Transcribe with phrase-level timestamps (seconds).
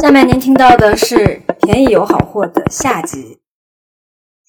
[0.00, 3.38] 下面您听到的是便宜有好货的下集。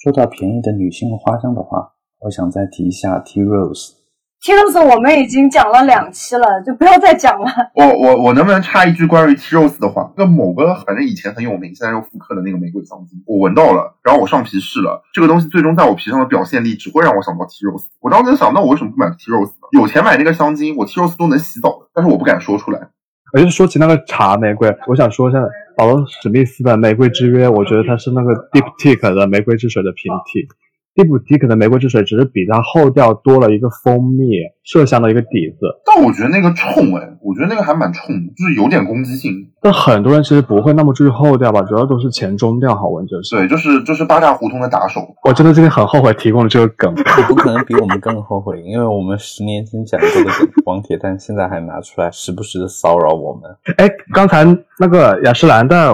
[0.02, 1.92] 说到便宜的女性花香的话，
[2.22, 3.92] 我想再提一下 T Rose。
[4.40, 7.52] T Rose 我们已经讲了两期了，就不要再讲了。
[7.76, 10.14] 我我我能不能插一句关于 T Rose 的话？
[10.16, 17.88] 那某个反正以前很有名，现在又复刻的那个玫瑰香精，我闻到了，然后我上皮试了，这个东西最终在我皮上的表现力只会让我想到 T Rose。
[18.00, 19.68] 我当时想，那我为什么不买 T Rose 呢？
[19.74, 22.88] 有钱买那个香精，我 T Rose 都能洗澡的，但是我不敢说出来。
[23.34, 25.40] 而且说起那个茶玫瑰，我想说一下
[25.76, 30.48] 保罗史密斯的玫瑰之约，我觉得它是那个 Deep Tique 的玫瑰之水的平替。
[30.96, 34.26] Diptyque 的玫瑰之水只是比它后调多了一个蜂蜜
[34.66, 39.32] 麝香的一个底子，但我觉得那个冲哎，我觉得那个还蛮冲的，就是有点攻击性。
[39.62, 43.36] 但很多人其实不会那么注意后调吧，主要都是前中调好闻就是。
[43.36, 45.02] 对，就是就是八大胡同的打手。
[45.24, 46.94] 我真的今天很后悔提供了这个梗。
[46.98, 53.44] 你不可能比我们更后悔，因为我们十年前讲过的梗，王铁蛋现在还拿出来，时不时的骚扰我们。
[53.78, 54.46] 哎，刚才
[54.80, 55.94] 那个雅诗兰黛，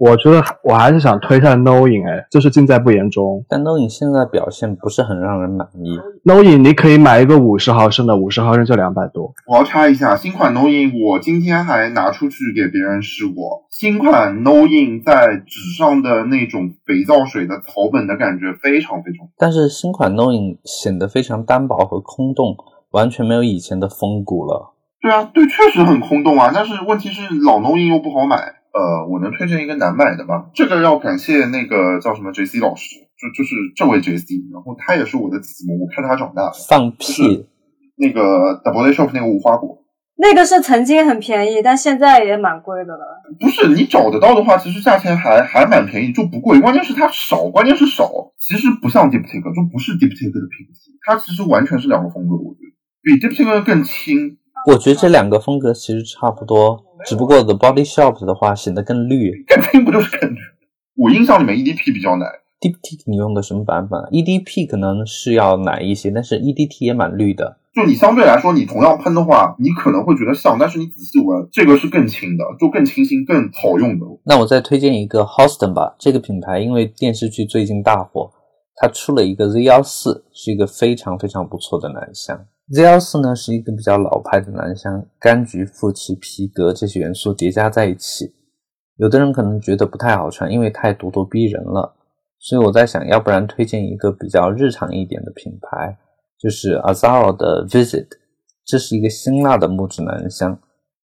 [0.00, 3.44] 我觉得我还是想推一下 Knowing，哎，就是尽在不言中。
[3.46, 6.00] 但 Knowing 现在表现不是很让人满意。
[6.24, 9.34] Knowing 你可以买一个五十毫升的，五十毫升就两百多。
[9.46, 13.66] 我要插一下，新款 Knowing 我今天还拿出去给别人试过。
[13.68, 19.28] 新款 Knowing 在纸上的那种肥皂水的草本的感觉非常非常。
[19.36, 22.56] 但是新款 Knowing 显得非常单薄和空洞，
[22.92, 24.72] 完全没有以前的风骨了。
[25.02, 26.50] 对啊，对，确实很空洞啊。
[26.54, 28.54] 但是问题是老 Knowing 又不好买。
[28.72, 30.46] 呃，我能推荐一个难买的吗？
[30.54, 36.52] 这个要感谢那个叫什么 J C 老师，就就是这位 J C，然后他也是我的启蒙，我看他长大的。
[36.68, 37.46] 放屁！
[37.96, 39.84] 那个 Double Shop 那个无花果，
[40.16, 43.22] 那个是曾经很便宜，但现在也蛮贵的了。
[43.38, 46.58] 不是你找得到的话，其实价钱还还蛮便宜，就不贵。
[46.60, 48.32] 关键是它少，关键是少。
[48.38, 54.38] 其实不像 Diptyque，就不是 Diptyque 的平替，它其实完全是两个风格，我觉得比 Diptyque 更轻。
[54.66, 59.44] 我觉得这两个风格其实差不多，只不过 The Body Shop 的话显得更绿。
[59.46, 60.38] 更拼不就是更绿？
[60.96, 62.26] 我印象里面 EDP 比较奶。
[62.60, 67.56] Diptyque 你用的什么版本？EDP 可能是要奶一些，但是 EDT 也蛮绿的。
[67.74, 74.04] 就你相对来说，你同样喷的话，你可能会觉得像，但是你仔细闻，这个是更轻的，就更清新、更好用的。
[74.24, 78.30] 那我再推荐一个 Houston 吧，这个品牌因为电视剧最近大火，
[78.76, 82.44] 它出了一个 Z 幺四，是一个非常非常不错的男香。
[82.72, 88.32] Z 幺四呢是一个比较老派的男香，柑橘、馥奇、皮革这些元素叠加在一起，
[88.94, 91.96] 有的人可能觉得不太好穿，因为太咄咄逼人了。
[92.38, 95.98] 所以我在想，要不然推荐一个比较日常一点的品牌，
[96.38, 98.06] 就是 Azaro 的 Visit，
[98.64, 100.56] 这是一个辛辣的木质男香，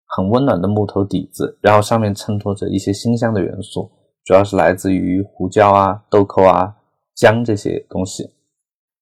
[0.06, 3.90] 很温暖的木头底子，然后上面衬托着一些辛香的元素，
[4.24, 6.76] 主要是来自于胡椒啊、豆蔻啊、
[7.14, 8.30] 姜这些东西。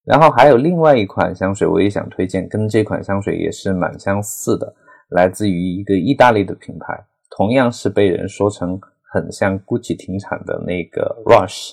[0.04, 4.74] 然后还有另外一款香水，我也想推荐，跟这款香水也是蛮相似的，
[5.10, 7.04] 来自于一个意大利的品牌，
[7.36, 8.80] 同样是被人说成
[9.12, 11.72] 很像 Gucci 停产的那个 Rush。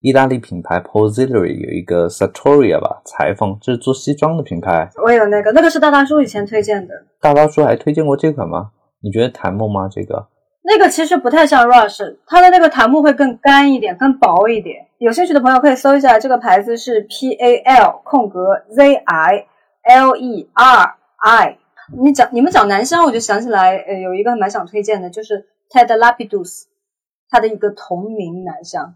[0.00, 4.88] 意大利品牌 Posiliori 有一个 Sartoria 吧，裁缝，这是做西装的品牌。
[5.02, 6.94] 我有那个，那个是大大叔以前推荐的。
[7.20, 8.70] 大大叔还推荐过这款吗？
[9.02, 9.88] 你觉得檀木吗？
[9.90, 10.28] 这个？
[10.62, 14.85] 那个其实不太像 Rush，它的那个檀木会更干一点，更薄一点。
[14.98, 19.46] 有兴趣的朋友可以搜一下，这个牌子是 P A L 空格 Z I
[19.82, 21.58] L E R I。
[22.02, 26.64] 你讲你们讲男香，我就想起来，呃，有一个蛮想推荐的，就是 Ted Lapidus，
[27.28, 28.94] 它的一个同名男香。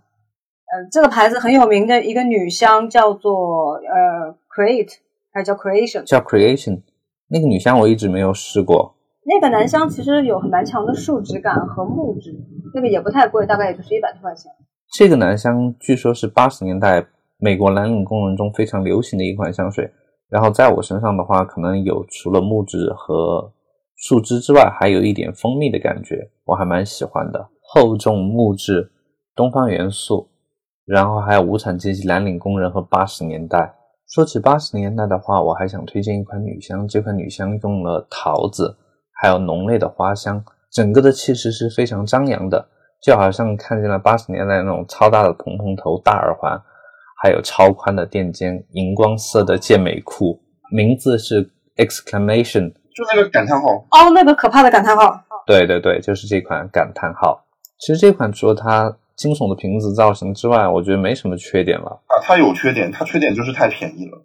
[0.72, 4.94] 呃，这个牌子很有名的一个女香叫做呃 Create，
[5.32, 6.04] 还是叫 Creation？
[6.04, 6.80] 叫 Creation。
[7.28, 8.94] 那个女香我一直没有试过。
[9.24, 12.34] 那个男香其实有蛮强的树脂感和木质，
[12.74, 14.50] 那个也不太贵，大概也就是一百多块钱。
[14.92, 17.06] 这个男香据说是八十年代
[17.38, 19.88] 美国蓝领工人中非常流行的一款香水。
[20.28, 23.52] 然后在我身上的话，可能有除了木质和
[23.96, 27.48] 树枝之外，还有一点蜂蜜的感觉，我还蛮喜欢的。
[27.60, 28.90] 厚重木质，
[29.34, 30.28] 东方元素，
[30.84, 33.74] 然后还有无产阶级蓝领工人和八十年代。
[34.08, 38.76] 说起八十年代的话，我还想推荐一款女香，这款女香用了桃子，
[39.20, 42.68] 还有浓烈的花香，整个的气势是非常张扬的，
[43.02, 46.60] 就好像看见了八十年代那种超大的蓬蓬头、大耳环，
[47.22, 53.68] 还有超宽的垫肩、荧光色的健美裤，名字是 exclamation，就那个感叹号。
[53.90, 55.22] 哦，那个可怕的感叹号。
[55.46, 57.42] 对对对，就是这款感叹号。
[57.78, 62.02] 其实这款除了它惊悚的瓶子造型之外，我觉得没什么缺点了。
[62.06, 64.22] 啊，它有缺点，它缺点就是太便宜了。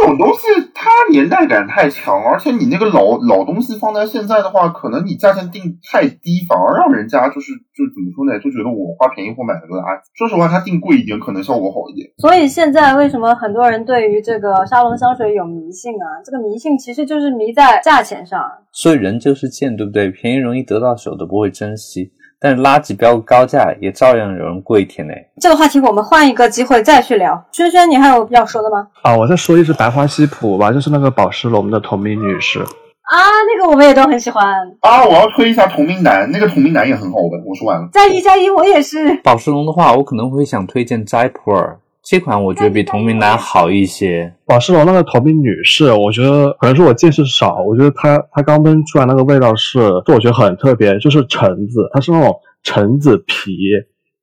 [0.00, 10.00] 就这种东西它年代感太强，而且你那个老老东西放在现在的话，可能你价钱定太低，反而让人家就是就怎么说呢，就觉得我花便宜货买了个垃圾。
[10.14, 12.08] 说实话，它定贵一点可能效果好一点。
[12.16, 16.24] 所以现在为什么很多人对于这个沙龙香水有迷信啊？
[16.24, 18.40] 这个迷信其实就是迷在价钱上。
[18.72, 20.10] 所以人就是贱，对不对？
[20.10, 22.12] 便宜容易得到手的不会珍惜。
[22.40, 25.12] 但是垃圾标个高价，也照样有人跪舔呢。
[25.40, 27.44] 这个话题我们换一个机会再去聊。
[27.52, 28.86] 轩轩，你还有要说的吗？
[29.02, 32.60] 啊，我再说一只白花西普吧，就是那个宝石龙的同名女士。
[32.60, 33.16] 啊，
[33.46, 34.46] 那个我们也都很喜欢。
[34.80, 37.44] 啊，我要推一下同名男，那个同名男也很好闻。
[37.44, 37.88] 我说完了。
[37.92, 39.16] 加一加一，我也是。
[39.22, 41.78] 宝石龙的话，我可能会想推荐斋普尔。
[42.02, 44.34] 这款我觉得比同名男好一些。
[44.46, 53.56] 宝诗龙那个同名女士，我觉得可能是我见识少，我觉得它它刚喷出来那个味道是，我觉得很特别，就是橙子，它是那种橙子皮，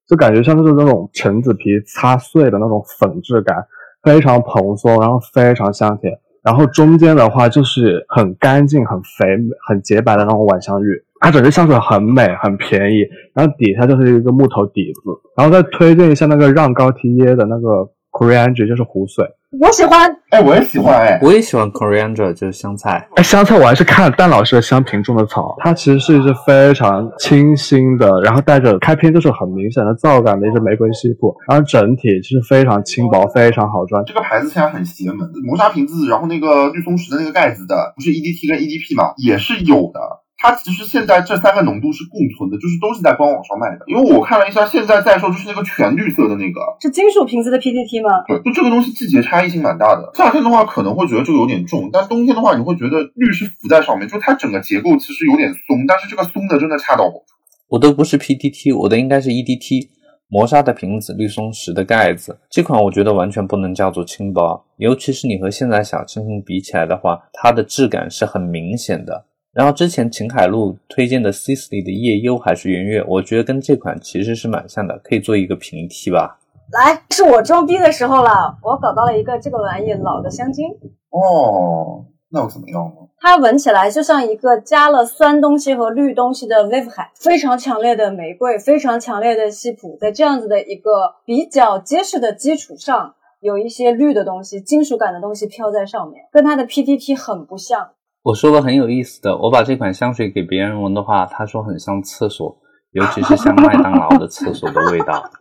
[0.07, 3.55] 就感觉像是那种橙子皮擦碎的那种粉质感，
[4.03, 6.11] 非常蓬松，然后非常香甜，
[6.43, 9.27] 然后中间的话就是很干净、很肥、
[9.67, 11.03] 很洁白的那种晚香玉。
[11.19, 13.03] 它整个香水很美，很便宜，
[13.33, 15.01] 然后底下就是一个木头底子，
[15.35, 19.25] 然后再推荐一下那个让高缇耶的那个 Coriander，就是湖水，
[19.61, 34.03] 我喜欢，哎，我也喜欢，哎，我也喜欢 Coriander，就是香菜，哎，香菜我还是看蛋老师的香瓶种的草，它其实是一支非常清新的，然后带着开篇就是很明显的皂感的一支玫瑰西普，然后整体其实非常轻薄，非常好穿。
[34.05, 39.99] 这个牌子现在很邪门，磨砂瓶子，然后那个绿松石的那个盖子的，不是 EDT 跟 EDP 嘛，也是有的。
[40.39, 43.85] 它其实现在这三个浓度是共存的，就是都是在官网上卖的。
[43.87, 48.23] 因为我看了一下，现在在售就是那个全绿色的那个，是金属瓶子的 PDT 吗？
[48.27, 50.11] 对，就这个东西季节差异性蛮大的。
[50.13, 57.23] 夏天的话可能会觉得这个有点重，但冬天的话你会觉得绿是浮在上面，就它整个结构其实有点松，但是这个松的真的恰到好处。
[57.69, 59.89] 我的不是 PDT，我的应该是 EDT，
[60.29, 62.39] 磨砂的瓶子，绿松石的盖子。
[62.49, 69.25] 这款我觉得完全不能叫做轻薄，尤其是你和现在小清新比起来的话，它的质感是很明显的。
[69.57, 76.37] 然后之前秦海璐推荐的 Sisley 的夜幽还是圆月，我觉得跟这款其实是蛮像的，可以做一个平替吧。
[76.71, 80.67] 来，是我装逼的时候了，我搞到了一个这个玩意老的香精。
[81.09, 83.07] 哦，那有什么用呢？
[83.19, 97.89] 它闻起来就像一个加了酸东西和绿东西的 wave 海，非常强烈的玫瑰，非常强烈的西普，在这样子的一个比较结实的基础上，有一些绿的东西、金属感的东西飘在上面，跟它的 PDT 很不像。
[98.27, 102.57] 我说个很有意思的，我把这款香水给别人闻的话，他说很像厕所，
[102.91, 105.31] 尤其是像麦当劳的厕所的味道，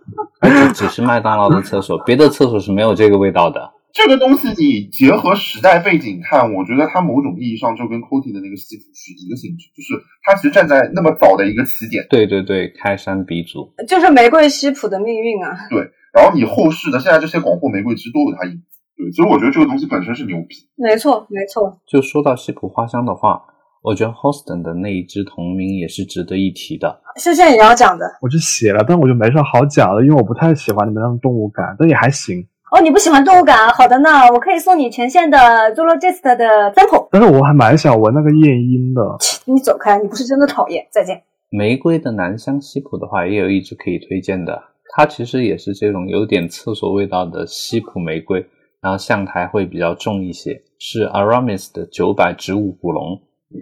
[0.40, 3.72] 而且只是麦当劳的厕所，别的厕所是没有这个味道的。
[3.92, 12.06] 这个东西你结合时代背景看，我觉得它某种意义上就跟 Coty 的那个西服是一个性质，就是它其实站在那么早的一个起点。
[12.08, 15.56] 对对对，开山鼻祖，就是玫瑰西普的命运啊。
[15.70, 18.75] 对，然后你后世的现在这些广货玫瑰其实都有它影子。
[18.96, 20.56] 对，其实我觉得这个东西本身是牛逼。
[20.76, 21.78] 没错，没错。
[21.86, 23.42] 就说到西普花香的话，
[23.82, 27.00] 我觉得 Houston 的那一支同名也是值得一提的。
[27.16, 32.46] 是现在也要讲的，我就写了，但我就没啥好讲的，因为我不太喜欢里面那种动物感，但也还行。
[32.72, 33.68] 哦，你不喜欢动物感？
[33.68, 37.08] 好的呢，我可以送你前线的 Zoologist 的 sample。
[37.12, 39.02] 但是我还蛮想闻那个夜莺的。
[39.44, 40.84] 你走开，你不是真的讨厌。
[40.90, 41.22] 再见。
[41.50, 44.60] 玫瑰的南香西普的话，也有一支可以推荐的，
[44.90, 48.44] 它其实也是这种有点厕所味道的西普玫瑰。
[48.80, 53.20] 然后香台会比较重一些，是 Aramis 的九百植物古龙。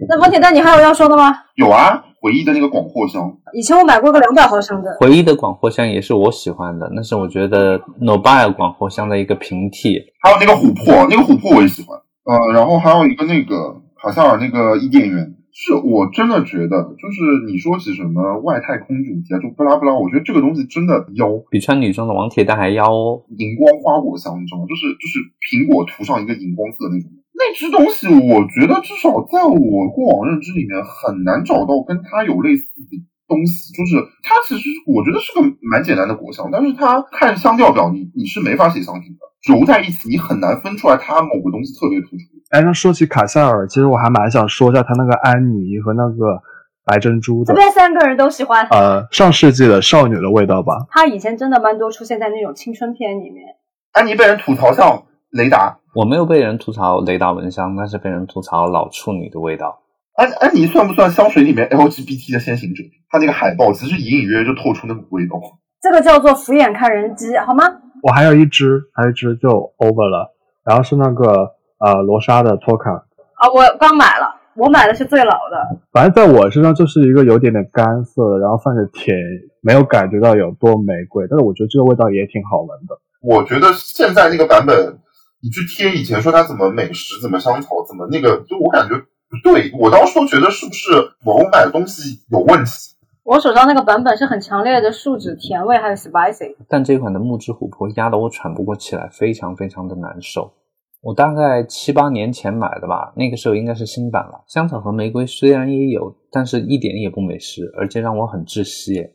[0.09, 1.31] 那王铁蛋，你还有要说的吗？
[1.55, 3.37] 有啊，回忆的那个广藿香。
[3.53, 4.97] 以前我买过个两百毫升的。
[4.99, 10.01] 回忆的广藿香也是我喜欢的，那是我觉得 Nobile 广藿香的一个平替。
[10.21, 11.97] 还有那个琥珀，那个琥珀我也喜欢。
[12.25, 15.35] 呃，然后还有一个那个卡萨尔那个伊甸园。
[15.57, 23.23] 是我真的觉得，就是你说起什么外太空主题啊，就不拉不拉，我觉得这个东西真的妖，比穿女装的王铁蛋还妖哦。
[23.37, 24.65] 荧光花果香，你知道吗？
[24.67, 33.73] 就是就是苹果涂上一个荧光色那种，那只东西，我觉得至少在我过往认知里面很难找到跟它有类似的东西。
[33.73, 42.23] 就是它其实我觉得是个蛮简单的果香，但是它看香调表，你你是没法写香精的，揉在一起你很难分出来它某个东西特别突出。
[42.51, 46.41] 哎，那说起卡塞尔，其实我还蛮想说一下他那个安妮和那个
[46.85, 47.53] 白珍珠的。
[47.53, 48.67] 这边三个人都喜欢。
[48.69, 50.85] 呃，上世纪的少女的味道吧。
[50.89, 53.43] 他以前真的蛮多出现在那种青春片里面。
[53.91, 59.79] 安妮被人吐槽像雷达，我没有被人吐槽雷达蚊香，但是被人吐槽老处女的味道。
[60.15, 62.83] 安安妮算不算香水里面 LGBT 的先行者？
[63.09, 65.35] 它那个海报其实隐隐约约就透出那股味道。
[65.81, 67.63] 这个叫做俯眼看人机，好吗？
[68.01, 71.53] 我还有一支，还有一支就 over 了，然后是那个。
[71.77, 75.77] 呃，罗莎的托卡啊，我刚买了，我买的是最老的。
[75.91, 79.13] 反正在我身上就是一个有点点干涩的，然后泛着甜，
[79.61, 82.97] 没有感觉到有多玫瑰，但是我觉得这个味道也挺好闻的。
[83.21, 84.99] 我觉得现在那个版本
[85.43, 89.03] 你去贴以前说它怎么美食、怎么香草、怎么那个，就我感觉不
[89.43, 89.71] 对。
[89.79, 90.91] 我当时都觉得是不是
[91.25, 92.95] 我买的东西有问题？
[93.23, 96.55] 我手上那个版本是很强烈的树脂甜味，还有 spicy。
[96.69, 100.53] 但这款的木质琥珀压得我喘不过气来，非常非常的难受。
[101.01, 104.43] 我大概七八年前买的吧，那个时候应该是新版了。
[104.47, 109.11] 香草和玫瑰虽然也有，但是一点也不美食，而且让我很窒息。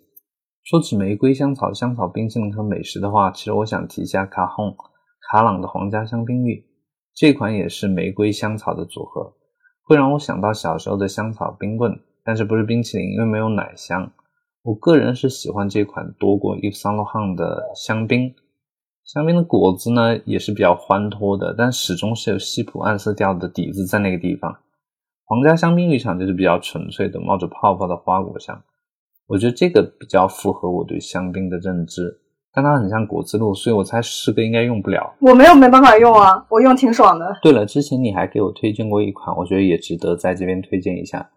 [0.63, 4.75] 说起玫瑰香草、香草冰淇淋和美食的话，其实我想提一下卡 honn
[5.31, 6.65] 卡朗的皇家香槟浴，
[7.15, 9.35] 这款也是玫瑰香草的组合，
[9.83, 14.13] 会让我想到小时候的香草冰棍，但是不是冰淇淋，因为没有奶香。
[14.63, 18.35] 我个人是喜欢这款多过 Yves Saint Laurent 的香槟。
[19.05, 24.59] 香槟的果子呢也是比较欢脱的，但始终是有西普暗色调的底子在那个地方。
[25.25, 28.63] 皇家香槟浴场就是比较纯粹的，冒着泡泡的花果香。
[29.27, 32.20] 我觉得这个比较符合我对香槟的认知，
[32.55, 35.15] 但它很像果汁露，所以我猜诗哥应该用不了。
[35.21, 37.27] 我没有没办法用啊，我用挺爽的。
[37.43, 41.29] 对了，之前你还给我推荐过一款，我觉得也值得在这边推荐一下，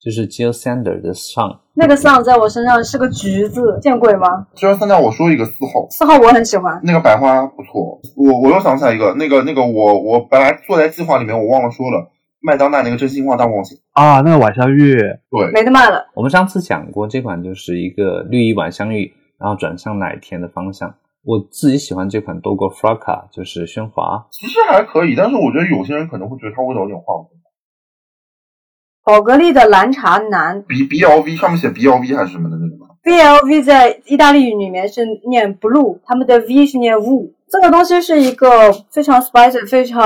[0.00, 1.58] 就是 Jill Sander 的 Sun。
[1.78, 6.80] 那个 sun 在我身上是个橘子，见鬼吗？？Jill Sander，，我说一个四号，四号我很喜欢。
[6.82, 8.00] 那个百花不错。
[8.16, 13.78] 我我又想起来一个，那个那个我我本来坐在计划里面，我忘了说了，麦当娜那个真心话大冒险。
[13.92, 14.96] 啊，那个晚香玉，
[15.30, 16.06] 对，没得卖了。
[16.14, 20.96] 我们上次讲过，这款就是一个绿意晚香玉，然后转向奶甜的方向。
[21.22, 24.28] 我自己喜欢这款多过 Fraca，就是喧哗。
[24.30, 27.30] 其实还可以，但是我觉得有些人可能会觉得它味道有点化工。
[29.04, 32.76] 宝格丽的蓝茶男 B B L V 上面写 B L V 还是什么的那个
[33.06, 37.30] B L V 在意大利语里面是念 blue，他们的 V 是念 wu。
[37.48, 40.02] 这个东西是一个非常 spicy、非常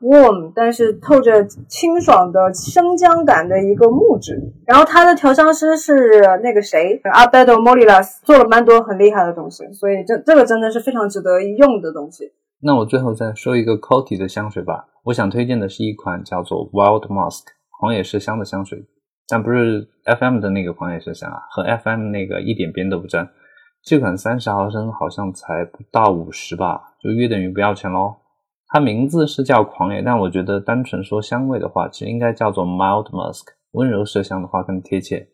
[0.00, 4.40] warm，但是透着清爽的生姜感的一个木质。
[4.64, 12.30] 然后它的调香师是那个谁，Alberto Molilas，做了蛮多很厉害的东西，所以这这个真的是非常值得一用的东西。
[12.60, 17.46] 那我最后再说一个 Coty 的香水吧，我想推荐的是一款叫做 Wild Musk
[17.80, 18.84] 狂野麝香的香水，
[19.28, 23.28] 但不是 FM 的那个狂野麝香啊，和 FM 那个一点边都不沾。
[23.82, 28.16] 这款三十毫升好像才不到五十吧，就约等于不要钱喽。
[28.68, 35.28] 它名字是叫狂野，但我觉得单纯说香味的话，其实应该叫做 Mild Musk，温柔麝香的话更贴切。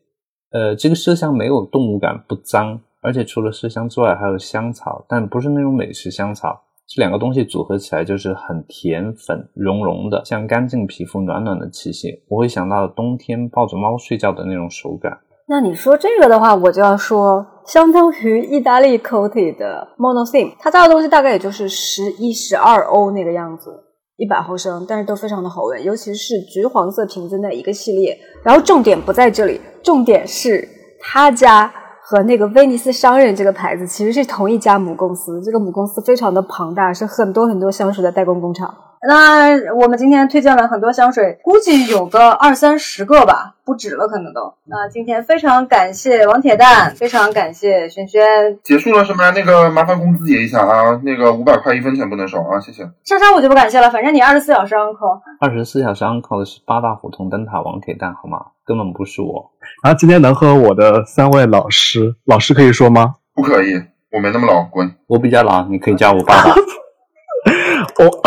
[0.51, 6.61] 呃，这个麝香没有动物感，不脏，而且除了麝香之外还有香草，但不是那种美食香草。
[6.93, 12.25] 这两个东西组合起来就是很甜粉融融的，像干净皮肤暖暖的气息。
[12.29, 15.21] 我会想到冬天抱着猫睡觉的那种手感。
[15.47, 23.71] 那你说这个的话，我就要说，相当于意大利 Coty 的 Monosim，它家的东西大概也就是十一、十二欧那个样子，
[24.17, 28.19] 一百毫升，但是都非常的好闻，尤其是橘黄色瓶子那一个系列。
[28.43, 30.69] 然后重点不在这里，重点是
[31.01, 31.73] 他家
[32.11, 38.75] 和那个威尼斯商人这个牌子其实是同一家母公司，这个母公司非常的庞大，是很多很多香水的代工工厂。
[39.07, 44.53] 那我们今天推荐了很多香水，估计有个二三十个吧，不止了，可能都。
[44.65, 49.31] 那今天非常感谢王铁蛋，非常感谢轩轩，结束了是吗？
[49.31, 52.83] 那个麻烦工资结一下啊，那个五百块一分钱不能少啊，谢谢。
[53.05, 55.21] 莎莎我就不感谢了，反正你二十四小时 uncle。
[55.39, 58.47] 二十四小时 uncle 的是八大胡同灯塔王铁蛋，好吗？
[58.67, 59.53] 根本不是我。
[59.83, 63.15] 然后今天能和我的三位老师，老师可以说吗？
[63.35, 63.75] 不可以，
[64.13, 64.95] 我没那么老，滚。
[65.07, 66.55] 我比较老，你可以叫我爸爸。
[68.05, 68.21] 我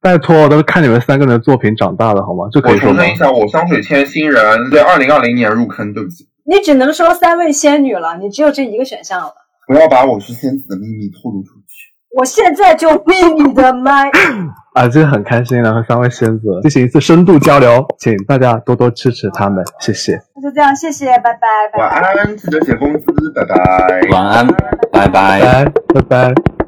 [0.00, 2.48] 拜托，我都是看你们三个人的作品长大的，好吗？
[2.52, 3.14] 就可以说吗我重申？
[3.14, 9.32] 一下，我香水签新人，对，二零二零年入坑，对不起，你只能说三位仙女了，你只有这一个选项了。
[9.68, 11.61] 不要把我是仙子的秘密透露出去。
[12.14, 14.10] 我现在就闭你的麦。
[14.74, 20.18] 啊，真的很开心能和三位仙子进行一次深度交流，请大家多多支持他们，谢谢。
[20.34, 21.40] 那就这样，谢谢，拜拜，
[21.72, 21.78] 拜拜。
[21.78, 23.04] 晚安，记得写工资，
[23.34, 24.00] 拜拜。
[24.10, 24.46] 晚安，
[24.90, 25.40] 拜拜。
[25.40, 26.61] 拜拜拜拜。